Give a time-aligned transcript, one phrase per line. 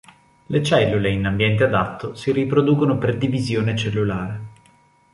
[0.47, 4.39] Le cellule, in ambiente adatto, si riproducono per divisione cellulare.